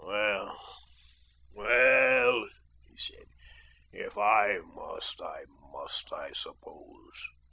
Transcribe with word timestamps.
"Well, 0.03 0.57
well," 1.53 2.47
he 2.89 2.97
said, 2.97 3.27
"if 3.91 4.17
I 4.17 4.57
must, 4.73 5.21
I 5.21 5.43
must, 5.71 6.11
I 6.11 6.31
suppose. 6.31 7.19